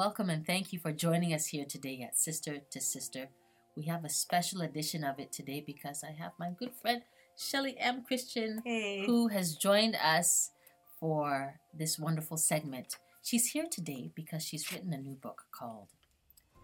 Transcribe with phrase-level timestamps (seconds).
[0.00, 3.28] welcome and thank you for joining us here today at Sister to Sister.
[3.76, 7.02] We have a special edition of it today because I have my good friend
[7.36, 8.02] Shelly M.
[8.02, 9.04] Christian Hey.
[9.04, 10.52] who has joined us
[10.98, 12.96] for this wonderful segment.
[13.22, 15.88] She's here today because she's written a new book called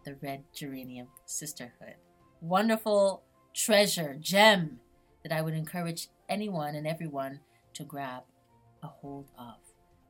[0.07, 1.96] The Red Geranium Sisterhood.
[2.41, 3.23] Wonderful
[3.53, 4.80] treasure, gem
[5.23, 7.40] that I would encourage anyone and everyone
[7.75, 8.23] to grab
[8.82, 9.57] a hold of.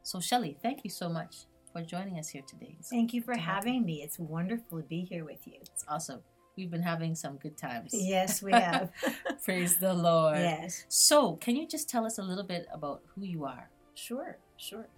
[0.05, 2.75] So, Shelly, thank you so much for joining us here today.
[2.79, 4.03] It's, Thank you for having me.
[4.03, 5.55] It's wonderful to be here with you.
[5.61, 6.21] it's awesome.
[6.57, 7.91] We've been having some good times.
[7.93, 8.91] Yes, we have.
[9.45, 10.39] Praise the Lord.
[10.39, 10.87] yes.
[10.89, 13.69] So, can you just tell us a little bit about who you are?
[13.95, 14.89] Sure, sure.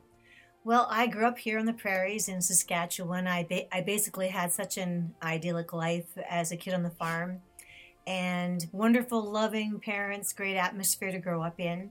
[0.62, 3.26] Well, I grew up here on the prairies in Saskatchewan.
[3.26, 7.40] I, ba- I basically had such an idyllic life as a kid on the farm
[8.06, 11.90] and wonderful, loving parents, great atmosphere to grow up in.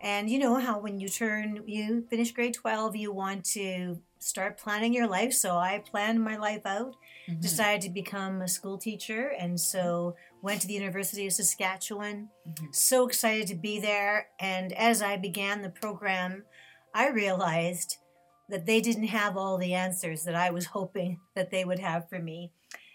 [0.00, 4.58] And you know how when you turn, you finish grade 12, you want to start
[4.58, 5.32] planning your life.
[5.32, 6.94] So I planned my life out,
[7.28, 7.40] Mhm.
[7.40, 12.30] decided to become a school teacher, and so went to the University of Saskatchewan.
[12.48, 12.74] Mhm.
[12.74, 14.28] So excited to be there.
[14.40, 16.44] And as I began the program,
[16.94, 17.98] I realized
[18.48, 22.08] that they didn't have all the answers that I was hoping that they would have
[22.08, 22.52] for me.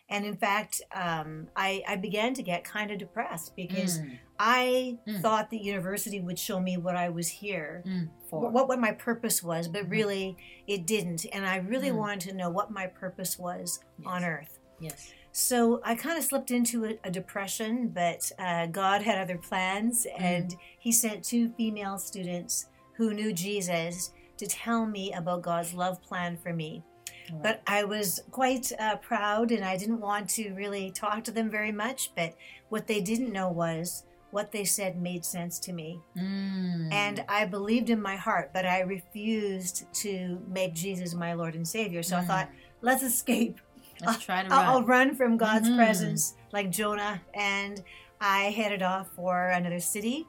[0.09, 4.97] And in fact, um, I, I began to get kind of depressed because Mm, I
[5.07, 5.21] Mm.
[5.21, 8.49] thought the university would show me what I was here, mm, for.
[8.49, 9.91] what, what my purpose was, but Mhm.
[9.91, 11.25] really it didn't.
[11.31, 11.97] And I really Mm.
[11.97, 14.57] wanted to know what my purpose was on earth.
[14.79, 15.13] Yes.
[15.31, 20.07] So I kind of slipped into a, a depression, but uh, God had other plans,
[20.07, 20.21] Mm.
[20.21, 22.65] and He sent two female students
[22.97, 26.83] who knew Jesus to tell me about God's love plan for me.
[27.29, 27.43] All right.
[27.43, 31.49] But I was quite uh, proud, and I didn't want to really talk to them
[31.51, 32.11] very much.
[32.15, 32.33] But
[32.69, 35.99] what they didn't know was what they said made sense to me.
[36.17, 36.91] Mm.
[36.91, 41.67] And I believed in my heart, but I refused to make Jesus my Lord and
[41.67, 42.01] Savior.
[42.03, 42.27] So I Mm.
[42.27, 42.49] thought,
[42.81, 43.59] let's escape.
[44.03, 44.69] let's try to I'll, run.
[44.69, 45.75] I'll run from God's Mhm.
[45.75, 47.21] presence like Jonah.
[47.33, 47.83] And
[48.19, 50.25] I headed off for another city.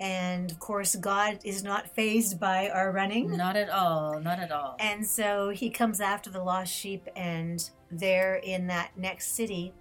[0.00, 3.36] And of course, God is not fazed by our running.
[3.36, 4.18] Not at all.
[4.20, 4.76] Not at all.
[4.80, 7.06] And so he comes after the lost sheep.
[7.14, 9.72] And there in that next city,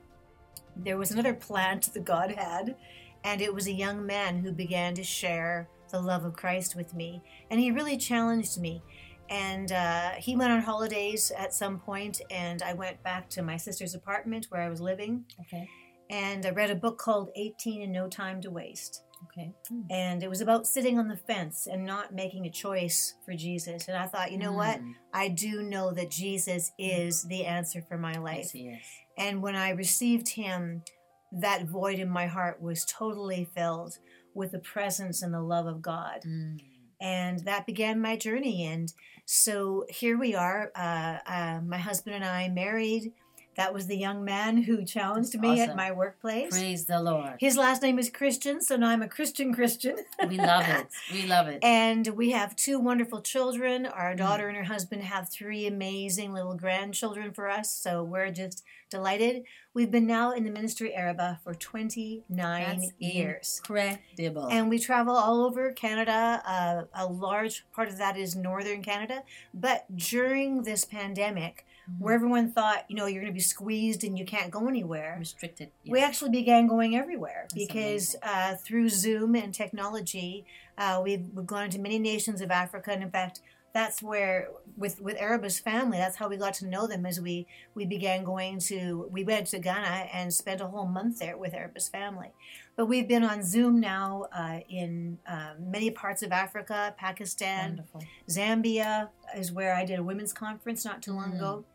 [0.75, 2.75] there was another plant that God had.
[3.23, 6.93] And it was a young man who began to share the love of Christ with
[6.93, 7.21] me.
[7.49, 8.83] And he really challenged me.
[9.29, 13.57] And uh, he went on holidays at some point, and I went back to my
[13.57, 15.25] sister's apartment where I was living.
[15.41, 15.67] okay.
[16.09, 19.03] And I read a book called 18 and No Time to Waste.
[19.25, 19.53] Okay.
[19.71, 19.85] Mm.
[19.91, 23.87] And it was about sitting on the fence and not making a choice for Jesus.
[23.87, 24.79] And I thought, you know what?
[24.79, 24.93] Mm.
[25.13, 28.37] I do know that Jesus is the answer for my life.
[28.37, 28.81] Yes, he is.
[29.17, 30.83] And when I received him,
[31.31, 33.97] that void in my heart was totally filled
[34.33, 36.21] with the presence and the love of God.
[36.25, 36.61] Mm.
[37.01, 38.65] And that began my journey.
[38.65, 38.91] And
[39.25, 40.71] so here we are.
[40.75, 43.13] Uh, uh, my husband and I married.
[43.59, 46.49] That was the young man who challenged That's me at my workplace.
[46.49, 47.33] Praise the Lord.
[47.41, 49.97] His last name is Christian, so now I'm a Christian Christian.
[50.29, 50.87] we love it.
[51.11, 51.59] We love it.
[51.61, 53.85] And we have two wonderful children.
[53.85, 54.17] Our Mm.
[54.17, 59.43] daughter and her husband have three amazing little grandchildren for us, so we're just delighted.
[59.73, 63.61] We've been now in the ministry Araba for 29 That's years.
[63.63, 64.47] Incredible.
[64.49, 66.41] And we travel all over Canada.
[66.45, 69.23] Uh, a large part of that is northern Canada.
[69.53, 71.99] But during this pandemic, Mhm.
[71.99, 75.15] where everyone thought, you know, you're going to be squeezed and you can't go anywhere,
[75.19, 75.71] restricted.
[75.83, 75.91] Yes.
[75.91, 80.45] we actually began going everywhere That's because uh, through Zoom and technology,
[80.77, 83.41] uh, we've, we've gone into many nations of Africa, and in fact,
[83.71, 87.05] that's where with with Araba's family, that's how we got to know them.
[87.05, 87.45] As we
[87.75, 91.53] we began going to, we went to Ghana and spent a whole month there with
[91.53, 92.29] Araba's family.
[92.75, 98.03] But we've been on Zoom now uh, in uh, many parts of Africa, Pakistan, Wonderful.
[98.27, 101.35] Zambia is where I did a women's conference not too long Mm.
[101.35, 101.65] ago.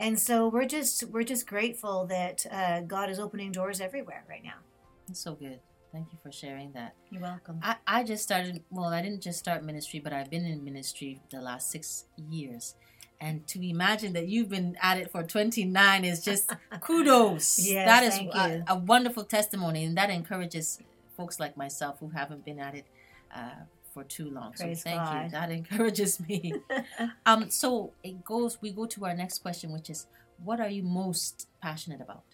[0.00, 4.42] And so we're just we're just grateful that uh, God is opening doors everywhere right
[4.42, 4.58] now.
[5.06, 5.60] That's so good.
[5.92, 6.94] Thank you for sharing that.
[7.10, 7.60] You're welcome.
[7.62, 11.20] I, I just started, well, I didn't just start ministry, but I've been in ministry
[11.30, 12.74] the last six years.
[13.20, 17.60] And to imagine that you've been at it for 29 is just kudos.
[17.60, 19.84] Yes, that is a, a wonderful testimony.
[19.84, 20.80] And that encourages
[21.16, 22.86] folks like myself who haven't been at it
[23.32, 23.62] uh,
[23.94, 24.52] for too long.
[24.52, 25.24] Praise so thank God.
[25.24, 25.30] you.
[25.38, 26.54] That encourages me.
[27.26, 30.06] um, so it goes, we go to our next question, which is
[30.42, 32.24] what are you most passionate about?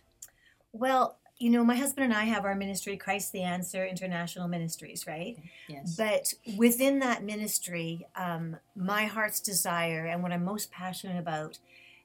[0.73, 5.07] Well, you know, my husband and I have our ministry, Christ the Answer International Ministries,
[5.07, 5.39] right?
[5.69, 5.97] Yes.
[5.97, 11.59] But within that ministry, um, my heart's desire and what I'm most passionate about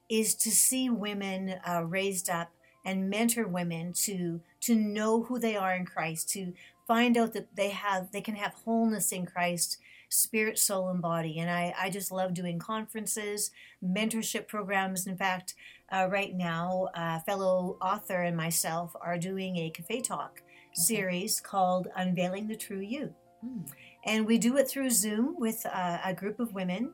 [0.07, 2.51] is to see women uh, raised up
[2.85, 6.53] and mentor women to to know who they are in Christ, to
[6.87, 9.77] find out that they have they can have wholeness in Christ,
[10.09, 11.39] spirit, soul, and body.
[11.39, 13.51] And I, I just love doing conferences,
[13.83, 15.07] mentorship programs.
[15.07, 15.55] In fact,
[15.91, 20.41] uh, right now, a fellow author and myself are doing a cafe talk
[20.73, 23.13] series called Unveiling the True You.
[23.45, 23.69] Mm.
[24.05, 26.91] And we do it through Zoom with uh, a group of women,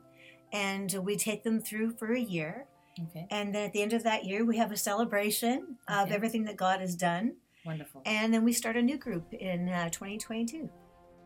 [0.54, 2.66] and we take them through for a year.
[3.10, 3.26] Okay.
[3.30, 6.58] And then at the end of that year, we have a celebration of everything that
[6.58, 7.36] God has done.
[7.66, 8.02] Wonderful.
[8.06, 10.70] And then we start a new group in uh, 2022.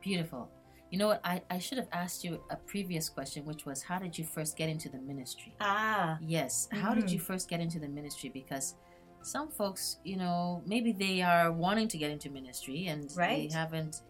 [0.01, 0.49] Beautiful.
[0.91, 1.21] You know what?
[1.23, 4.55] I, I should have asked you a previous question, which was how did you first
[4.57, 5.55] get into the ministry?
[5.61, 6.67] Ah, Yes.
[6.71, 8.29] How did you first get into the ministry?
[8.29, 8.75] Because
[9.21, 13.49] some folks, you know, maybe they are wanting to get into ministry and Right.
[13.49, 14.01] they haven't,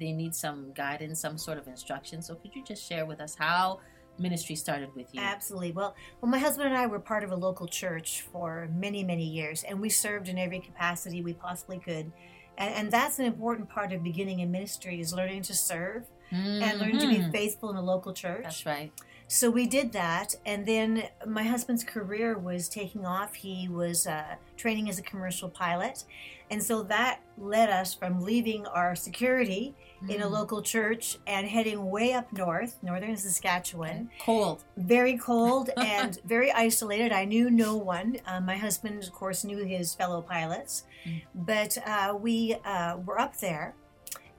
[0.00, 2.20] they need some guidance, some sort of instruction.
[2.22, 3.80] So could you just share with us how
[4.18, 5.20] ministry started with you?
[5.20, 5.72] absolutely.
[5.72, 9.24] Well, well, my husband and I were part of a local church for many, many
[9.24, 12.12] years, and we served in every capacity we possibly could.
[12.56, 16.78] And, and that's an important part of beginning in ministry is learning to serve and
[16.78, 17.32] learning to be Mhm.
[17.32, 18.42] faithful in a local church.
[18.42, 18.92] That's right.
[19.30, 23.34] So we did that, and then my husband's career was taking off.
[23.34, 26.04] He was uh, training as a commercial pilot,
[26.50, 29.74] and so that led us from leaving our security
[30.08, 30.30] in a Mm.
[30.30, 34.08] local church and heading way up north, northern Saskatchewan.
[34.18, 34.64] Cold.
[34.78, 37.12] Very cold and very isolated.
[37.12, 38.16] I knew no one.
[38.26, 41.22] Uh, my husband, of course, knew his fellow pilots, Mm.
[41.34, 43.74] but uh, we uh, were up there.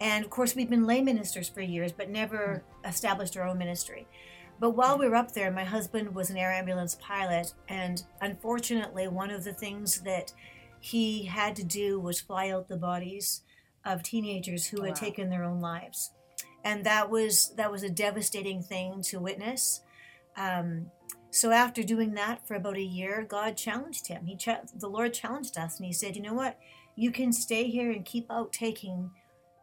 [0.02, 4.08] And of course, we've been lay ministers for years, but never established our own ministry.
[4.60, 9.08] But while we were up there, my husband was an air ambulance pilot, and unfortunately,
[9.08, 10.34] one of the things that
[10.82, 13.42] he had to do was fly out the bodies
[13.86, 16.12] of teenagers who had taken their own lives,
[16.64, 19.82] and that was that was a devastating thing to witness.
[20.36, 20.92] Um,
[21.32, 24.26] so after doing that for about a year, God challenged him.
[24.26, 26.60] He cha- the Lord challenged us, and He said, "You know what?
[26.96, 29.12] You can stay here and keep out taking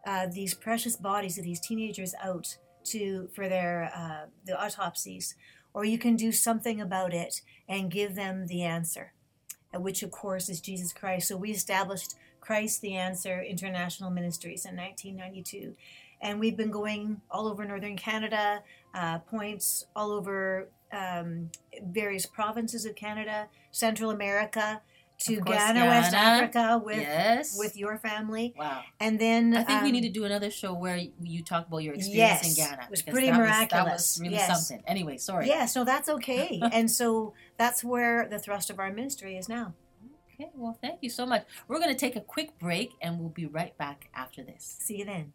[0.07, 2.57] uh, these precious bodies of these teenagers out
[2.87, 5.35] to for their uh, the autopsies,
[5.75, 9.13] or you can do something about it and give them the answer,
[9.75, 11.29] uh, which of course is Jesus Christ.
[11.29, 15.75] So we established Christ the Answer International Ministries in 1992,
[16.21, 18.63] and we've been going all over northern Canada,
[18.95, 21.51] uh, points all over um,
[21.83, 24.81] various provinces of Canada, Central America.
[25.19, 27.59] To course, Ghana, West Africa, with yes.
[27.59, 28.83] with your family, wow.
[29.01, 31.79] and then I think we um, need to do another show where you talk about
[31.79, 32.83] your experience Yes, in Ghana.
[32.85, 34.19] it was pretty that that miraculous.
[34.19, 34.69] was really Yes.
[34.69, 34.85] something.
[34.87, 35.47] Anyway, sorry.
[35.47, 36.61] Yes, no, that's okay.
[36.73, 39.73] and so that's where the thrust of our ministry is now.
[40.35, 41.47] Okay, well, thank you so much.
[41.67, 44.77] We're going to take a quick break and we'll be right back after this.
[44.81, 45.33] See you then.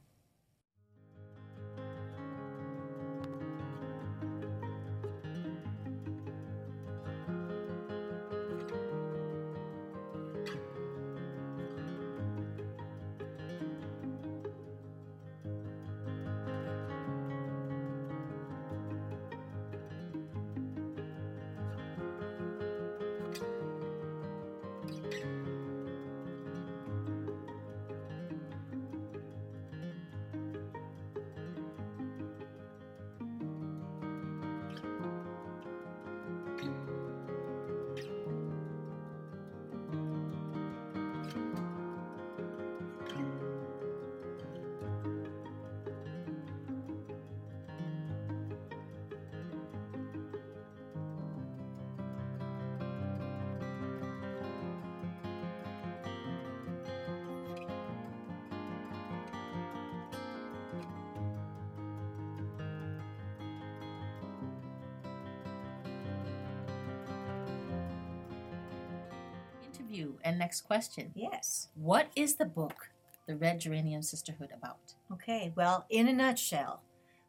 [69.92, 71.12] Interview and next question.
[71.16, 71.68] Yes.
[71.76, 72.92] What is the book,
[73.28, 74.94] The Red Geranium Sisterhood, about?
[75.12, 75.52] Okay.
[75.54, 76.82] Well, in a nutshell,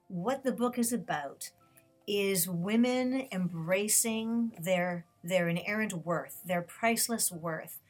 [0.07, 1.51] what the book is about
[2.07, 7.81] is women embracing their their inerrant worth, their priceless worth,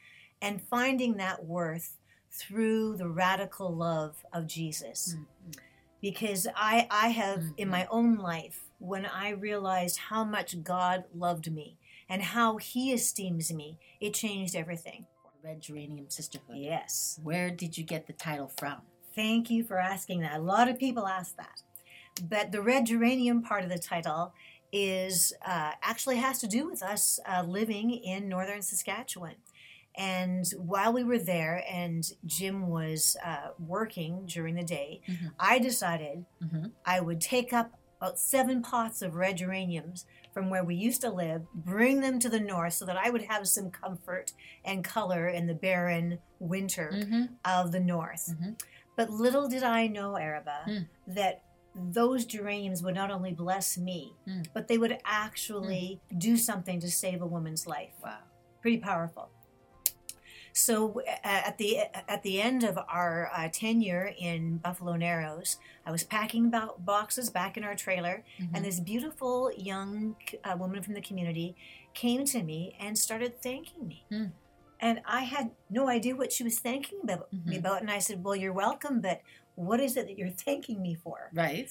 [0.41, 1.99] and finding that worth
[2.31, 5.17] through the radical love of Jesus.
[5.19, 5.61] Mm-hmm.
[6.00, 7.71] because I I have in mm-hmm.
[7.71, 11.76] my own life when I realized how much God loved me
[12.12, 15.07] and how he esteems me, it changed everything.
[15.42, 16.57] Red Geranium Sisterhood.
[16.57, 17.19] Yes.
[17.23, 18.76] Where did you get the title from?
[19.14, 20.37] Thank you for asking that.
[20.37, 21.62] A lot of people ask that.
[22.35, 24.35] But the red geranium part of the title
[24.73, 29.37] is uh, actually has to do with us uh, living in northern Saskatchewan.
[29.97, 35.33] And while we were there and Jim was uh, working during the day, Mhm.
[35.38, 36.66] I decided Mm-hmm.
[36.87, 37.69] I would take up
[38.02, 40.04] about seven pots of red geraniums
[40.35, 43.23] from where we used to live, bring them to the north so that I would
[43.23, 44.32] have some comfort
[44.64, 47.23] and color in the barren winter Mm-hmm.
[47.44, 48.28] of the north.
[48.35, 48.61] Mhm.
[48.97, 50.88] But little did I know, Araba, Mm.
[51.06, 51.44] that
[51.75, 54.49] those geraniums would not only bless me, Mm.
[54.52, 57.94] but they would actually do something to save a woman's life.
[58.02, 58.18] Wow.
[58.61, 59.30] Pretty powerful.
[60.52, 61.78] So uh, at the
[62.09, 65.56] at the end of our uh, tenure in Buffalo Narrows,
[65.87, 68.50] I was packing bo- boxes back in our trailer, Mhm.
[68.54, 71.56] and this beautiful young uh, woman from the community
[71.94, 74.04] came to me and started thanking me.
[74.11, 74.25] Hmm.
[74.80, 77.59] And I had no idea what she was thanking about, me Mhm.
[77.61, 77.80] about.
[77.80, 79.23] And I said, Well, you're welcome, but
[79.54, 81.30] what is it that you're thanking me for?
[81.32, 81.71] Right.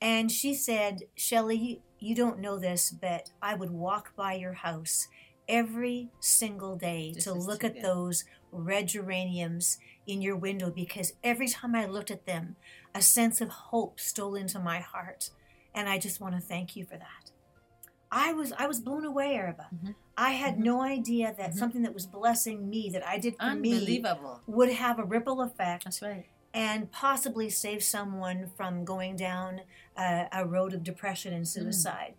[0.00, 4.52] And she said, Shelley, you, you don't know this, but I would walk by your
[4.54, 5.08] house
[5.48, 11.74] every single day to look at those red geraniums in your window because every time
[11.74, 12.56] I looked at them,
[12.94, 15.30] a sense of hope stole into my heart.
[15.74, 17.30] And I just want to thank you for that.
[18.10, 19.66] I was I was blown away, Araba.
[19.74, 19.94] Mhm.
[20.16, 20.64] I had Mhm.
[20.64, 21.58] no idea that Mhm.
[21.58, 24.02] something that was blessing me, that I did for me,
[24.46, 26.24] would have a ripple effect That's right.
[26.54, 29.62] and possibly save someone from going down
[29.96, 32.14] uh, a road of depression and suicide.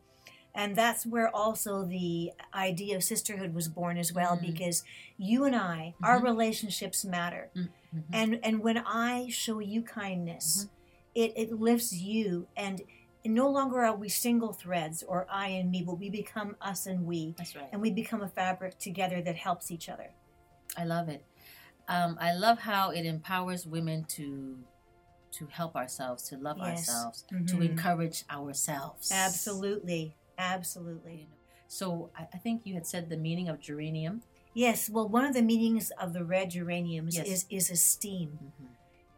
[0.58, 4.42] And that's where also the idea of sisterhood was born as well, Mm.
[4.42, 4.84] because
[5.16, 6.24] you and I, our Mhm.
[6.24, 7.52] relationships matter.
[7.56, 7.70] Mhm.
[8.12, 10.74] And and when I show you kindness, Mm-hmm.
[11.14, 12.82] it, it lifts you and
[13.24, 17.06] no longer are we single threads or I and me, but we become us and
[17.06, 17.36] we.
[17.38, 17.70] That's right.
[17.72, 20.10] And we become a fabric together that helps each other.
[20.76, 21.24] I love it.
[21.88, 24.64] Um, I love how it empowers women to
[25.34, 26.90] to help ourselves, to love Yes.
[26.90, 27.70] ourselves, to Mhm.
[27.70, 29.12] encourage ourselves.
[29.12, 30.16] Absolutely.
[30.38, 31.28] Absolutely.
[31.68, 34.22] So I, think you had said the meaning of geranium.
[34.54, 37.28] Yes, well, one of the meanings of the red geraniums Yes.
[37.28, 38.68] is is esteem, Mhm.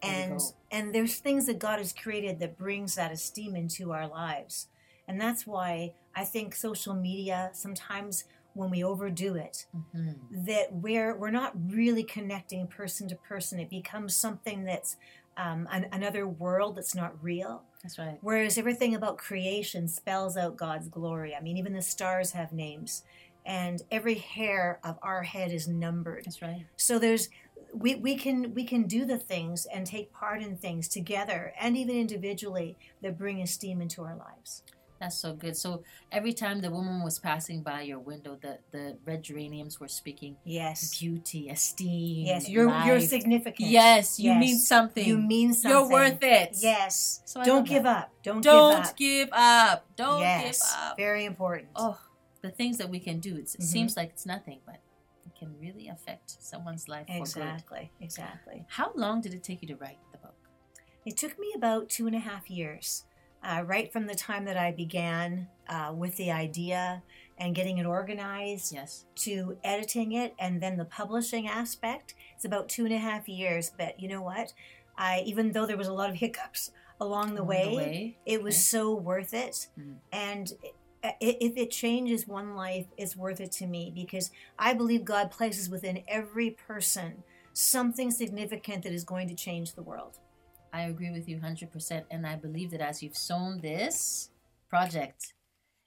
[0.02, 4.68] And and there's things that God has created that brings that esteem into our lives,
[5.08, 8.24] and that's why I think social media sometimes
[8.54, 10.46] when we overdo it, Mhm.
[10.46, 13.60] that we're we're not really connecting person to person.
[13.60, 14.96] It becomes something that's
[15.38, 17.64] um, an, another world that's not real.
[17.84, 18.18] That's right.
[18.22, 21.36] Whereas everything about creation spells out God's glory.
[21.36, 23.04] I mean, even the stars have names,
[23.46, 26.26] and every hair of our head is numbered.
[26.26, 26.66] That's right.
[26.76, 27.30] So there's
[27.74, 31.78] we, we can we can do the things and take part in things together and
[31.78, 34.64] even individually that bring esteem into our lives.
[35.00, 35.56] That's so good.
[35.56, 39.88] So every time the woman was passing by your window, the, the red geraniums were
[39.88, 41.00] speaking Yes.
[41.00, 42.25] beauty, esteem.
[42.25, 43.70] Yes, you're you're significant.
[43.70, 44.39] Yes, you Yes.
[44.41, 45.08] mean something.
[45.08, 45.72] You mean something.
[45.72, 46.58] You're worth it.
[46.60, 47.22] Yes.
[47.25, 47.98] So Don't give that.
[48.03, 48.13] up.
[48.24, 48.86] Don't, Don't give up.
[48.86, 49.86] Don't give up.
[49.96, 50.60] Don't yes.
[50.74, 50.98] give up.
[50.98, 51.70] Very important.
[51.77, 51.98] Oh,
[52.41, 53.38] the things that we can do.
[53.38, 53.65] It's, It Mhm.
[53.65, 54.79] seems like it's nothing, but
[55.25, 57.91] it can really affect someone's life exactly.
[58.01, 58.65] Exactly.
[58.68, 60.36] How long did it take you to write the book?
[61.06, 63.06] It took me about two and a half years,
[63.43, 67.01] uh, right from the time that I began uh, with the idea
[67.38, 69.05] and getting it organized Yes.
[69.15, 72.15] to editing it and then the publishing aspect.
[72.36, 74.53] It's about two and a half years, but you know what?
[74.98, 78.55] I even though there was a lot of hiccups along the, Along way, it was
[78.55, 78.62] okay.
[78.62, 79.67] so worth it.
[79.79, 79.96] Mhm.
[80.12, 80.51] And
[81.22, 85.69] if it changes one life, it's worth it to me because I believe God places
[85.69, 90.19] within every person something significant that is going to change the world.
[90.72, 92.06] I agree with you 100%.
[92.12, 94.30] And I believe that as you've sown this
[94.70, 95.34] project,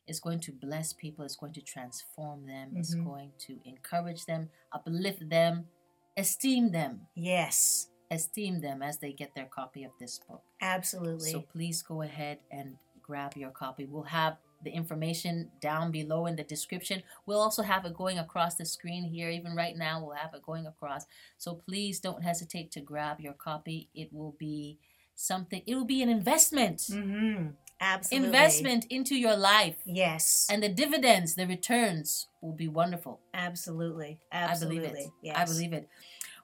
[0.07, 3.05] it's going to bless people, it's going to transform them, it's Mhm.
[3.05, 5.69] going to encourage them, uplift them,
[6.17, 10.43] esteem them, Yes, esteem them as they get their copy of this book.
[10.61, 11.31] absolutely.
[11.31, 13.85] So please go ahead and grab your copy.
[13.87, 17.03] We'll have the information down below in the description.
[17.27, 19.31] We'll also have it going across the screen here.
[19.31, 21.07] Even right now, we'll have it going across.
[21.39, 23.89] So please don't hesitate to grab your copy.
[23.95, 24.79] It will be
[25.15, 26.83] something, it will be an investment.
[26.91, 27.49] hmm
[27.85, 28.29] Absolutely.
[28.29, 29.75] Investment into your life.
[29.85, 30.47] Yes.
[30.49, 33.19] And the dividends, the returns will be wonderful.
[33.35, 34.21] absolutely.
[34.31, 34.79] Absolutely.
[34.79, 35.11] I believe it.
[35.21, 35.37] Yes.
[35.37, 35.89] I believe it.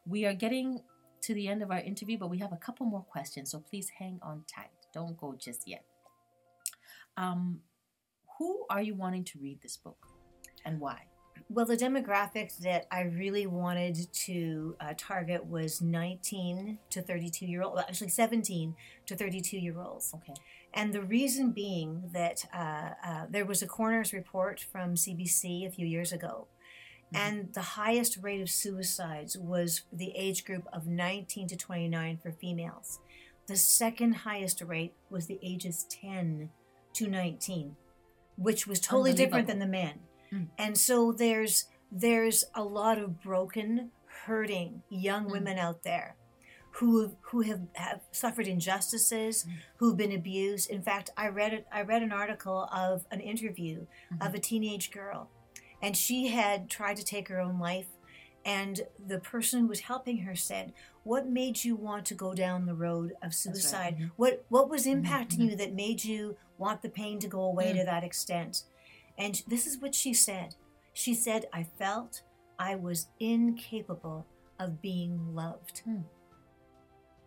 [0.04, 0.80] We are getting
[1.22, 3.88] to the end of our interview, but we have a couple more questions, so please
[3.88, 4.70] hang on tight.
[4.92, 5.84] Don't go just yet.
[7.16, 7.60] Um,
[8.38, 10.06] who are you wanting to read this book,
[10.64, 11.06] and why?
[11.50, 17.62] Well, the demographic that I really wanted to uh, target was 19 to 32 year
[17.62, 18.74] old, well, actually 17
[19.06, 20.12] to 32 year olds.
[20.14, 20.34] Okay.
[20.74, 25.70] And the reason being that uh, uh, there was a coroner's report from CBC a
[25.70, 26.48] few years ago,
[27.12, 27.18] Mhm.
[27.18, 32.30] and the highest rate of suicides was the age group of 19 to 29 for
[32.32, 33.00] females.
[33.46, 36.50] The second highest rate was the ages 10
[36.92, 37.76] to 19,
[38.38, 39.98] which was totally different than the men.
[40.32, 40.48] Mm.
[40.56, 43.90] And so there's there's a lot of broken,
[44.26, 45.32] hurting young Mm.
[45.32, 46.16] women out there
[46.72, 49.52] who who have, have suffered injustices, Mm.
[49.78, 50.70] who've been abused.
[50.70, 51.64] In fact, I read.
[51.72, 54.26] I read an article of an interview Mhm.
[54.26, 55.30] of a teenage girl,
[55.82, 57.88] and she had tried to take her own life.
[58.44, 62.66] And the person who was helping her said, what made you want to go down
[62.66, 63.96] the road of suicide?
[63.98, 64.10] Mhm.
[64.16, 65.50] What what was impacting mhm.
[65.50, 68.64] you that made you want the pain to go away to that extent?
[69.16, 70.54] And this is what she said.
[70.92, 72.22] She said, "I felt
[72.58, 74.26] I was incapable
[74.58, 76.00] of being loved." Hmm.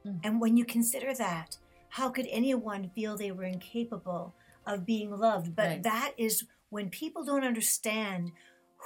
[0.04, 0.18] Hmm.
[0.24, 1.58] And when you consider that,
[1.90, 4.34] how could anyone feel they were incapable
[4.66, 5.56] of being loved?
[5.56, 5.84] But Right.
[5.84, 8.32] that is when people don't understand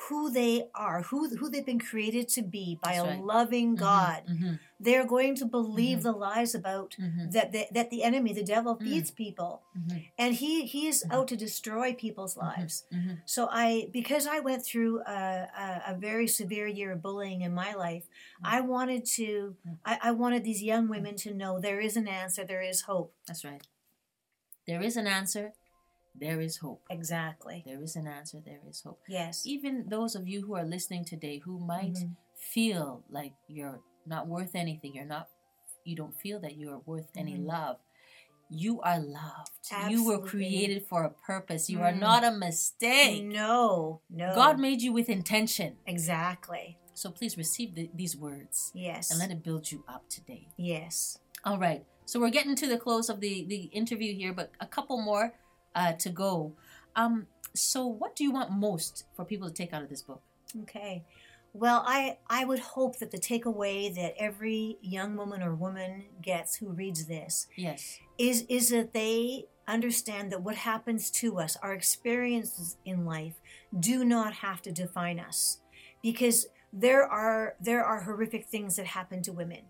[0.04, 3.24] who they are, who who they've been created to be by That's a right.
[3.24, 4.24] loving God.
[4.28, 6.04] Mhm, They're going to believe Mhm.
[6.04, 8.84] the lies about mhm, that the, that the enemy, the devil, Mm.
[8.84, 11.14] feeds people, mhm, and he he is Mhm.
[11.16, 12.84] out to destroy people's lives.
[13.26, 17.54] So I, because I went through a, a, a very severe year of bullying in
[17.54, 18.06] my life,
[18.42, 18.46] Mm.
[18.56, 19.78] I wanted to, Mm.
[19.86, 23.14] I, I wanted these young women to know there is an answer, there is hope.
[23.28, 23.64] That's right.
[24.68, 25.54] There is an answer.
[26.20, 26.82] There is hope.
[26.90, 27.64] Exactly.
[27.66, 28.42] There is an answer.
[28.46, 29.02] There is hope.
[29.08, 29.46] Yes.
[29.46, 32.16] Even those of you who are listening today who might Mhm.
[32.36, 35.28] feel like you're not worth anything, you're not,
[35.84, 37.46] you don't feel that you are worth any Mhm.
[37.48, 37.78] love.
[38.50, 39.52] You are loved.
[39.72, 39.92] Absolutely.
[39.94, 41.70] You were created for a purpose.
[41.70, 42.00] You are Mm.
[42.00, 43.24] not a mistake.
[43.26, 44.36] No, no.
[44.36, 45.78] God made you with intention.
[45.88, 46.78] Exactly.
[46.94, 49.10] So please receive the, these words Yes.
[49.12, 50.48] and let it build you up today.
[50.58, 51.20] yes.
[51.44, 51.86] All right.
[52.06, 55.34] So we're getting to the close of the, the interview here, but a couple more
[55.76, 56.54] uh, to go.
[56.96, 60.22] Um, so what do you want most for people to take out of this book?
[60.64, 61.04] Okay.
[61.54, 66.58] Well, I, I would hope that the takeaway that every young woman or woman gets
[66.58, 68.00] who reads this Yes.
[68.18, 73.36] is is that they understand that what happens to us, our experiences in life,
[73.80, 75.60] do not have to define us,
[76.04, 79.62] because there are there are horrific things that happen to women.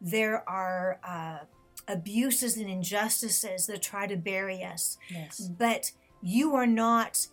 [0.00, 1.44] There are uh,
[1.88, 5.40] abuses and injustices that try to bury us, Yes.
[5.40, 7.28] but you are not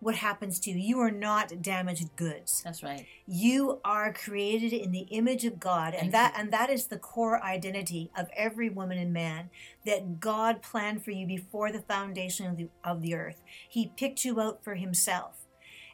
[0.00, 0.78] what happens to you.
[0.78, 3.06] You are not damaged goods That's right.
[3.28, 6.98] you are created in the image of God Thank and that and that is the
[6.98, 9.48] core identity of every woman and man
[9.86, 14.24] that God planned for you before the foundation of the, of the earth he picked
[14.24, 15.46] you out for himself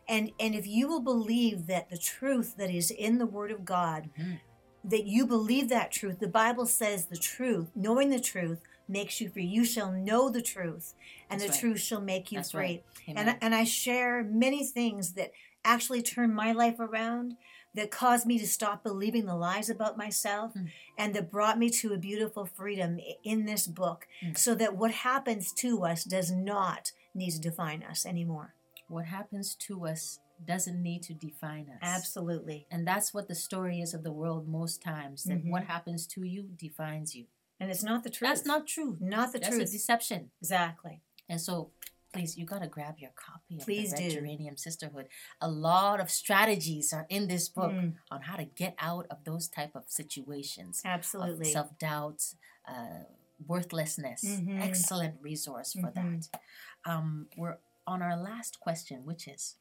[0.09, 3.67] and and if you will believe that the truth that is in the word of
[3.67, 4.41] God Mhm.
[4.85, 9.29] That you believe that truth the bible says the truth knowing the truth makes you
[9.29, 10.95] free you shall know the truth
[11.29, 11.61] and That's the right.
[11.61, 13.17] truth shall make you That's free right.
[13.17, 15.33] and, and I share many things that
[15.65, 17.37] actually turned my life around,
[17.75, 20.69] that caused me to stop believing the lies about myself, Mm.
[20.97, 24.39] and that brought me to a beautiful freedom in this book, Mm.
[24.39, 28.55] so that what happens to us does not need to define us anymore.
[28.87, 31.79] what happens to us doesn't need to define us.
[31.83, 32.67] Absolutely.
[32.71, 35.51] And that's what the story is of the world most times that Mhm.
[35.51, 37.27] what happens to you defines you.
[37.61, 38.31] And it's not the truth.
[38.31, 38.97] That's not true.
[39.01, 39.69] not the That's truth.
[39.69, 40.31] a deception.
[40.41, 41.03] exactly.
[41.29, 41.73] And so,
[42.13, 44.15] please, you got to grab your copy of Please the Red do.
[44.17, 45.09] Geranium Sisterhood.
[45.41, 49.25] A lot of strategies are in this book Mm, on how to get out of
[49.25, 51.49] those type of situations absolutely.
[51.49, 52.35] of self-doubt,
[52.67, 53.03] uh,
[53.47, 54.25] worthlessness.
[54.25, 54.61] Mhm.
[54.61, 56.29] Excellent resource for Mhm.
[56.31, 56.41] that.
[56.85, 59.57] Um, we're on our last question, which is,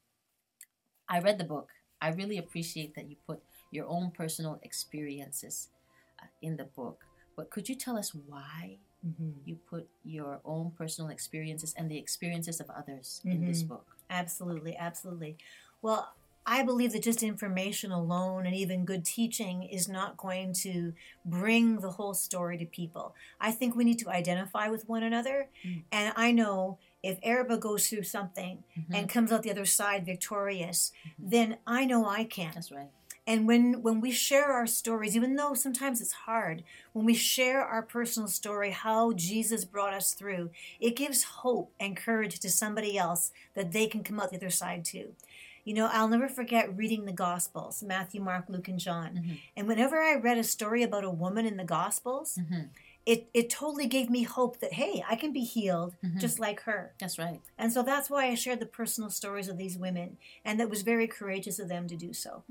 [1.10, 1.70] I read the book.
[2.02, 3.41] I really appreciate that you put
[3.72, 5.70] your own personal experiences
[6.22, 7.06] uh, in the book.
[7.36, 9.34] But could you tell us why Mhm.
[9.46, 13.67] you put your own personal experiences and the experiences of others in this Mhm.
[13.70, 13.98] book?
[14.10, 15.38] Absolutely, absolutely.
[15.82, 16.15] Well,
[16.46, 20.93] I believe that just information alone and even good teaching is not going to
[21.26, 23.15] bring the whole story to people.
[23.39, 25.50] I think we need to identify with one another.
[25.65, 25.84] Mm.
[25.91, 28.86] And I know if Araba goes through something Mhm.
[28.96, 31.12] and comes out the other side victorious, Mhm.
[31.30, 32.52] then I know I can.
[32.54, 32.90] That's right.
[33.26, 37.62] And when when we share our stories, even though sometimes it's hard, when we share
[37.62, 42.98] our personal story, how Jesus brought us through, it gives hope and courage to somebody
[42.98, 45.14] else that they can come out the other side too.
[45.66, 49.16] You know, I'll never forget reading the Gospels, Matthew, Mark, Luke, and John.
[49.18, 49.40] Mhm.
[49.58, 52.70] And whenever I read a story about a woman in the Gospels, Mhm.
[53.13, 56.20] It, it totally gave me hope that, hey, I can be healed Mhm.
[56.20, 56.93] just like her.
[57.00, 57.39] That's right.
[57.58, 60.17] And so that's why I shared the personal stories of these women.
[60.43, 62.43] And that was very courageous of them to do so.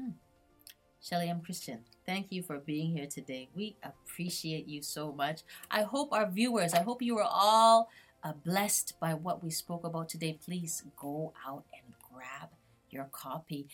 [1.01, 1.40] Shelly M.
[1.42, 3.49] Christian, thank you for being here today.
[3.55, 5.42] We appreciate you so much.
[5.71, 7.88] I hope our viewers, I hope you are all
[8.25, 10.38] uh, blessed by what we spoke about today.
[10.45, 12.49] Please go out and grab
[12.90, 13.69] your copy.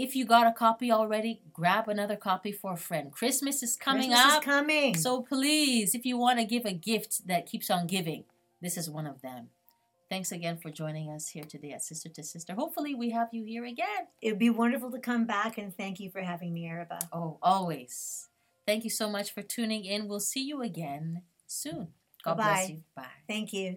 [0.00, 3.10] If you got a copy already, grab another copy for a friend.
[3.10, 4.42] Christmas is coming Christmas up.
[4.42, 4.96] is coming.
[4.96, 8.22] So please, if you want to give a gift that keeps on giving,
[8.60, 9.48] this is one of them.
[10.08, 12.54] Thanks again for joining us here today at Sister to Sister.
[12.54, 14.06] Hopefully, we have you here again.
[14.22, 17.00] It would be wonderful to come back and thank you for having me, Araba.
[17.12, 18.28] Oh, always.
[18.68, 20.06] Thank you so much for tuning in.
[20.06, 21.88] We'll see you again soon.
[22.22, 22.72] God bless Bye-bye.
[22.72, 22.82] you.
[22.94, 23.04] Bye.
[23.26, 23.76] Thank you.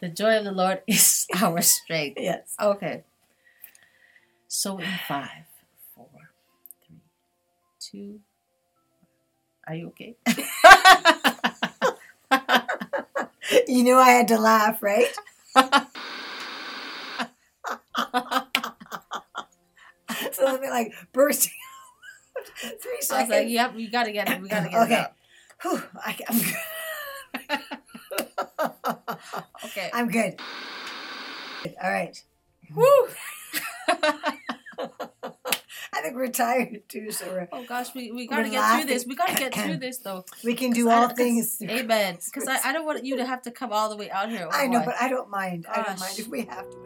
[0.00, 2.18] The joy of the Lord is our strength.
[2.20, 2.54] Yes.
[2.60, 3.04] Okay.
[4.46, 5.44] So in five,
[5.94, 6.08] four,
[6.86, 7.00] three,
[7.80, 8.20] two.
[9.66, 10.16] Are you okay?
[13.66, 15.06] You knew I had to laugh, right?
[20.32, 22.44] so let me like bursting out.
[22.82, 23.30] Three I was seconds.
[23.30, 24.40] like, yep, we gotta get it.
[24.40, 25.00] We gotta get Okay.
[25.00, 25.10] it
[25.66, 25.86] Okay.
[26.04, 26.38] I, I'm
[27.48, 28.98] good.
[29.64, 29.90] Okay.
[29.92, 30.36] I'm good.
[31.82, 32.22] All right.
[32.74, 33.08] Woo!
[35.90, 38.86] I think we're tired too, so we're, Oh gosh, we, we gotta get laughing.
[38.86, 39.06] through this.
[39.06, 40.24] We gotta get through this though.
[40.44, 41.58] we can do 'Cause I- things.
[41.62, 42.18] Amen.
[42.24, 44.46] Because I, I don't want you to have to come all the way out here.
[44.46, 45.66] Oh, I know, Oh, but I don't mind.
[45.68, 46.76] I don't mind if we have to.